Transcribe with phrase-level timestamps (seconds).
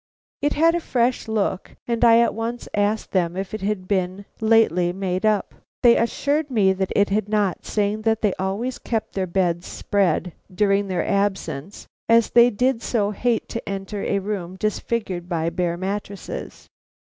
[0.41, 4.25] It had a fresh look, and I at once asked them if it had been
[4.39, 5.53] lately made up.
[5.83, 10.33] They assured me that it had not, saying that they always kept their beds spread
[10.51, 15.77] during their absence, as they did so hate to enter a room disfigured by bare
[15.77, 16.67] mattresses.